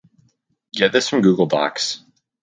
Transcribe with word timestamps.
Get 0.73 0.93
this 0.93 1.07
from 1.07 1.21
Google 1.21 1.45
Docs 1.45 2.03